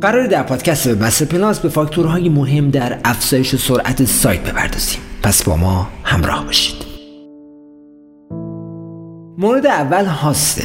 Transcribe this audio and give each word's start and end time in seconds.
قرار 0.00 0.26
در 0.26 0.42
پادکست 0.42 0.88
به 0.88 1.06
مستر 1.06 1.24
پلاس 1.24 1.60
به 1.60 1.68
فاکتورهای 1.68 2.28
مهم 2.28 2.70
در 2.70 2.98
افزایش 3.04 3.56
سرعت 3.56 4.04
سایت 4.04 4.40
بپردازیم. 4.40 5.00
پس 5.22 5.42
با 5.42 5.56
ما 5.56 5.88
همراه 6.04 6.44
باشید. 6.44 6.74
مورد 9.38 9.66
اول 9.66 10.04
هاسته. 10.04 10.64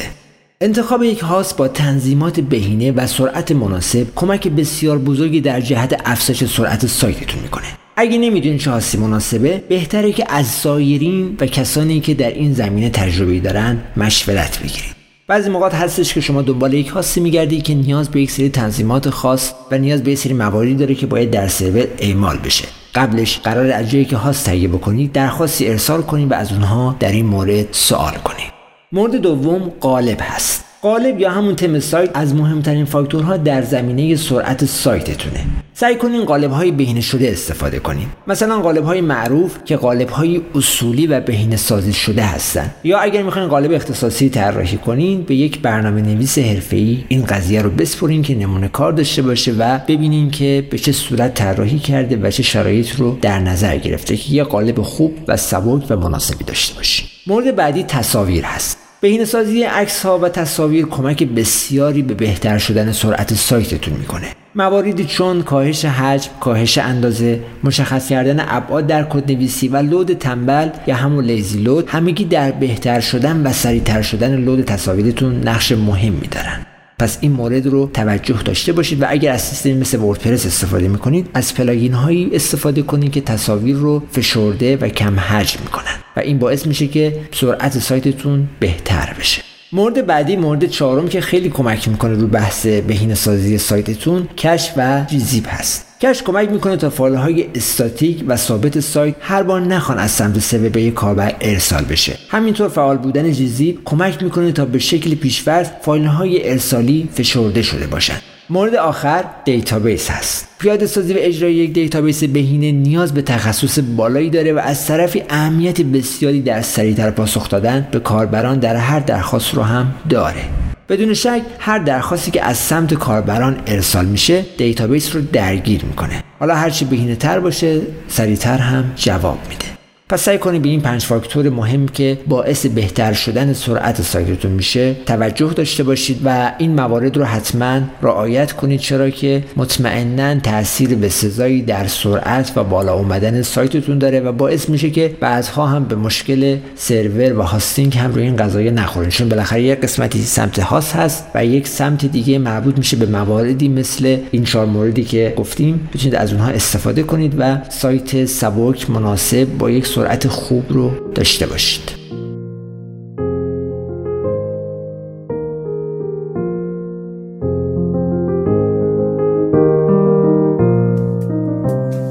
انتخاب 0.60 1.02
یک 1.02 1.18
هاست 1.18 1.56
با 1.56 1.68
تنظیمات 1.68 2.40
بهینه 2.40 2.92
و 2.92 3.06
سرعت 3.06 3.52
مناسب 3.52 4.06
کمک 4.16 4.48
بسیار 4.48 4.98
بزرگی 4.98 5.40
در 5.40 5.60
جهت 5.60 6.02
افزایش 6.04 6.44
سرعت 6.44 6.86
سایتتون 6.86 7.42
می‌کنه. 7.42 7.66
اگه 7.96 8.18
نمی‌دونید 8.18 8.60
چه 8.60 8.70
هاستی 8.70 8.98
مناسبه 8.98 9.64
بهتره 9.68 10.12
که 10.12 10.24
از 10.28 10.46
سایرین 10.46 11.36
و 11.40 11.46
کسانی 11.46 12.00
که 12.00 12.14
در 12.14 12.30
این 12.30 12.52
زمینه 12.52 12.90
تجربه 12.90 13.40
دارن 13.40 13.78
مشورت 13.96 14.58
بگیرید. 14.58 14.99
بعضی 15.30 15.50
موقع 15.50 15.68
هستش 15.72 16.14
که 16.14 16.20
شما 16.20 16.42
دنبال 16.42 16.74
یک 16.74 16.88
هاستی 16.88 17.20
میگردی 17.20 17.60
که 17.60 17.74
نیاز 17.74 18.10
به 18.10 18.20
یک 18.20 18.30
سری 18.30 18.48
تنظیمات 18.48 19.10
خاص 19.10 19.52
و 19.70 19.78
نیاز 19.78 20.02
به 20.02 20.10
یک 20.10 20.18
سری 20.18 20.32
مواردی 20.32 20.74
داره 20.74 20.94
که 20.94 21.06
باید 21.06 21.30
در 21.30 21.48
سرور 21.48 21.86
اعمال 21.98 22.38
بشه. 22.38 22.68
قبلش 22.94 23.38
قرار 23.38 23.70
از 23.70 23.90
جایی 23.90 24.04
که 24.04 24.16
هاست 24.16 24.46
تهیه 24.46 24.68
بکنید 24.68 25.12
درخواستی 25.12 25.68
ارسال 25.68 26.02
کنید 26.02 26.30
و 26.30 26.34
از 26.34 26.52
اونها 26.52 26.96
در 27.00 27.12
این 27.12 27.26
مورد 27.26 27.66
سوال 27.72 28.12
کنید 28.12 28.52
مورد 28.92 29.16
دوم 29.16 29.72
قالب 29.80 30.18
هست. 30.20 30.64
قالب 30.82 31.20
یا 31.20 31.30
همون 31.30 31.56
تم 31.56 31.80
سایت 31.80 32.10
از 32.14 32.34
مهمترین 32.34 32.84
فاکتورها 32.84 33.36
در 33.36 33.62
زمینه 33.62 34.16
سرعت 34.16 34.64
سایتتونه. 34.64 35.40
سعی 35.74 35.96
کنین 35.96 36.24
قالب 36.24 36.50
های 36.50 36.70
بهینه 36.70 37.00
شده 37.00 37.30
استفاده 37.30 37.78
کنین. 37.78 38.06
مثلا 38.26 38.60
قالب 38.60 38.84
های 38.84 39.00
معروف 39.00 39.58
که 39.64 39.76
قالب 39.76 40.08
های 40.08 40.40
اصولی 40.54 41.06
و 41.06 41.20
بهینه 41.20 41.56
سازی 41.56 41.92
شده 41.92 42.22
هستن. 42.22 42.70
یا 42.84 42.98
اگر 42.98 43.22
می‌خواین 43.22 43.48
قالب 43.48 43.72
اختصاصی 43.72 44.28
طراحی 44.28 44.76
کنین 44.76 45.22
به 45.22 45.34
یک 45.34 45.58
برنامه 45.58 46.02
نویس 46.02 46.38
حرفه‌ای 46.38 47.04
این 47.08 47.24
قضیه 47.24 47.62
رو 47.62 47.70
بسپرین 47.70 48.22
که 48.22 48.34
نمونه 48.34 48.68
کار 48.68 48.92
داشته 48.92 49.22
باشه 49.22 49.52
و 49.52 49.78
ببینین 49.88 50.30
که 50.30 50.66
به 50.70 50.78
چه 50.78 50.92
صورت 50.92 51.34
طراحی 51.34 51.78
کرده 51.78 52.16
و 52.16 52.30
چه 52.30 52.42
شرایط 52.42 52.90
رو 52.96 53.18
در 53.22 53.38
نظر 53.38 53.76
گرفته 53.76 54.16
که 54.16 54.32
یه 54.32 54.44
قالب 54.44 54.82
خوب 54.82 55.18
و 55.28 55.36
سبک 55.36 55.90
و 55.90 55.96
مناسبی 55.96 56.44
داشته 56.44 56.74
باشین 56.74 57.06
مورد 57.26 57.56
بعدی 57.56 57.82
تصاویر 57.82 58.44
هست. 58.44 58.89
بهینه 59.00 59.24
سازی 59.24 59.62
عکس 59.62 60.02
ها 60.02 60.18
و 60.18 60.28
تصاویر 60.28 60.86
کمک 60.86 61.22
بسیاری 61.22 62.02
به 62.02 62.14
بهتر 62.14 62.58
شدن 62.58 62.92
سرعت 62.92 63.34
سایتتون 63.34 63.94
می‌کنه 63.94 64.26
مواردی 64.54 65.04
چون 65.04 65.42
کاهش 65.42 65.84
حجم، 65.84 66.30
کاهش 66.40 66.78
اندازه، 66.78 67.40
مشخص 67.64 68.08
کردن 68.08 68.44
ابعاد 68.48 68.86
در 68.86 69.04
کد 69.04 69.32
نویسی 69.32 69.68
و 69.68 69.76
load 69.76 70.12
تنبل 70.12 70.68
یا 70.86 70.94
همون 70.94 71.24
lazy 71.24 71.58
load 71.58 71.88
همگی 71.88 72.24
در 72.24 72.50
بهتر 72.50 73.00
شدن 73.00 73.46
و 73.46 73.52
سریعتر 73.52 74.02
شدن 74.02 74.36
load 74.36 74.64
تصاویرتون 74.64 75.48
نقش 75.48 75.72
مهمی 75.72 76.28
دارن. 76.30 76.66
پس 77.00 77.18
این 77.20 77.32
مورد 77.32 77.66
رو 77.66 77.90
توجه 77.94 78.42
داشته 78.42 78.72
باشید 78.72 79.02
و 79.02 79.04
اگر 79.08 79.32
از 79.32 79.42
سیستمی 79.42 79.72
مثل 79.72 79.98
وردپرس 79.98 80.46
استفاده 80.46 80.88
می‌کنید 80.88 81.30
از 81.34 81.54
پلاگین 81.54 81.92
هایی 81.92 82.30
استفاده 82.32 82.82
کنید 82.82 83.12
که 83.12 83.20
تصاویر 83.20 83.76
رو 83.76 84.02
فشرده 84.12 84.76
و 84.76 84.88
کم 84.88 85.20
حجم 85.20 85.60
می‌کنن. 85.62 85.96
و 86.16 86.20
این 86.20 86.38
باعث 86.38 86.66
میشه 86.66 86.86
که 86.86 87.20
سرعت 87.32 87.78
سایتتون 87.78 88.48
بهتر 88.60 89.14
بشه. 89.18 89.49
مورد 89.72 90.06
بعدی 90.06 90.36
مورد 90.36 90.66
چهارم 90.66 91.08
که 91.08 91.20
خیلی 91.20 91.48
کمک 91.50 91.88
می‌کنه 91.88 92.14
رو 92.14 92.26
بحث 92.26 92.66
بهینه 92.66 93.14
سازی 93.14 93.58
سایتتون 93.58 94.28
cache 94.36 94.72
و 94.76 95.04
Gzip 95.10 95.48
هست. 95.48 95.86
cache 96.00 96.22
کمک 96.22 96.50
می‌کنه 96.50 96.76
تا 96.76 96.90
فایل 96.90 97.14
های 97.14 97.46
استاتیک 97.54 98.24
و 98.26 98.36
ثابت 98.36 98.80
سایت 98.80 99.14
هر 99.20 99.42
بار 99.42 99.60
نخوان 99.60 99.98
از 99.98 100.10
سمت 100.10 100.38
سرور 100.38 100.68
به 100.68 100.82
یک 100.82 100.94
کاربر 100.94 101.36
ارسال 101.40 101.84
بشه. 101.84 102.18
همینطور 102.28 102.68
فعال 102.68 102.98
بودن 102.98 103.32
Gzip 103.32 103.78
کمک 103.84 104.22
می‌کنه 104.22 104.52
تا 104.52 104.64
به 104.64 104.78
شکل 104.78 105.14
پیشفرض 105.14 105.66
فایل 105.82 106.04
های 106.04 106.50
ارسالی 106.50 107.08
فشرده 107.14 107.62
شده 107.62 107.86
باشند 107.86 108.22
مورد 108.52 108.74
آخر 108.74 109.24
دیتابیس 109.44 110.10
هست. 110.10 110.48
پیاده 110.58 110.86
سازی 110.86 111.14
و 111.14 111.16
اجرای 111.20 111.54
یک 111.54 111.72
دیتابیس 111.72 112.24
بهینه 112.24 112.72
نیاز 112.72 113.14
به 113.14 113.22
تخصص 113.22 113.78
بالایی 113.96 114.30
داره 114.30 114.52
و 114.52 114.58
از 114.58 114.86
طرفی 114.86 115.22
اهمیت 115.30 115.80
بسیاری 115.80 116.42
در 116.42 116.62
سریعتر 116.62 117.10
پاسخ 117.10 117.48
دادن 117.48 117.88
به 117.90 118.00
کاربران 118.00 118.58
در 118.58 118.76
هر 118.76 119.00
درخواست 119.00 119.54
رو 119.54 119.62
هم 119.62 119.94
داره. 120.08 120.40
بدون 120.88 121.14
شک 121.14 121.42
هر 121.58 121.78
درخواستی 121.78 122.30
که 122.30 122.44
از 122.44 122.56
سمت 122.56 122.94
کاربران 122.94 123.60
ارسال 123.66 124.06
میشه 124.06 124.44
دیتابیس 124.56 125.16
رو 125.16 125.22
درگیر 125.32 125.84
می‌کنه. 125.84 126.22
حالا 126.38 126.54
هرچی 126.54 126.84
بهینه 126.84 127.16
تر 127.16 127.40
باشه 127.40 127.80
سریعتر 128.08 128.58
هم 128.58 128.92
جواب 128.96 129.38
میده. 129.48 129.69
پس 130.10 130.22
سعی 130.22 130.38
کنید 130.38 130.62
به 130.62 130.68
این 130.68 130.80
پنج 130.80 131.04
فاکتور 131.04 131.48
مهم 131.48 131.88
که 131.88 132.18
باعث 132.26 132.66
بهتر 132.66 133.12
شدن 133.12 133.52
سرعت 133.52 134.02
سایتتون 134.02 134.50
میشه 134.50 134.94
توجه 135.06 135.52
داشته 135.52 135.82
باشید 135.82 136.20
و 136.24 136.52
این 136.58 136.74
موارد 136.74 137.16
رو 137.16 137.24
حتما 137.24 137.80
رعایت 138.02 138.52
کنید 138.52 138.80
چرا 138.80 139.10
که 139.10 139.44
مطمئنا 139.56 140.40
تاثیر 140.40 140.94
به 140.94 141.08
سزایی 141.08 141.62
در 141.62 141.86
سرعت 141.86 142.52
و 142.56 142.64
بالا 142.64 142.94
اومدن 142.94 143.42
سایتتون 143.42 143.98
داره 143.98 144.20
و 144.20 144.32
باعث 144.32 144.68
میشه 144.68 144.90
که 144.90 145.16
بعضا 145.20 145.66
هم 145.66 145.84
به 145.84 145.96
مشکل 145.96 146.56
سرور 146.76 147.38
و 147.38 147.42
هاستینگ 147.42 147.98
هم 147.98 148.14
روی 148.14 148.22
این 148.22 148.36
قضیه 148.36 148.70
نخورین 148.70 149.10
چون 149.10 149.28
بالاخره 149.28 149.62
یک 149.62 149.80
قسمتی 149.80 150.22
سمت 150.22 150.58
هاست 150.58 150.96
هست 150.96 151.26
و 151.34 151.44
یک 151.44 151.68
سمت 151.68 152.06
دیگه 152.06 152.38
مربوط 152.38 152.78
میشه 152.78 152.96
به 152.96 153.06
مواردی 153.06 153.68
مثل 153.68 154.16
این 154.30 154.44
چهار 154.44 154.66
موردی 154.66 155.04
که 155.04 155.34
گفتیم. 155.36 155.88
بتونید 155.94 156.14
از 156.14 156.32
اونها 156.32 156.50
استفاده 156.50 157.02
کنید 157.02 157.34
و 157.38 157.58
سایت 157.68 158.24
سبک 158.24 158.90
مناسب 158.90 159.44
با 159.44 159.70
یک 159.70 159.86
سرعت 160.00 160.28
خوب 160.28 160.72
رو 160.72 161.12
داشته 161.14 161.46
باشید. 161.46 161.90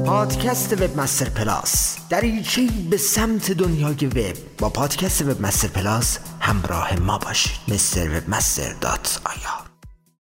پادکست 0.06 0.72
Webmaster 0.72 1.28
Plus 1.28 1.96
دریچه 2.08 2.68
به 2.90 2.96
سمت 2.96 3.52
دنیای 3.52 4.06
وب. 4.06 4.36
با 4.58 4.68
پادکست 4.68 5.22
Webmaster 5.22 5.68
Plus 5.68 6.18
همراه 6.40 7.00
ما 7.00 7.18
باشید. 7.18 7.52
مستر 7.68 8.08
Webmaster 8.08 8.74
dot 8.80 9.20
ir 9.24 9.69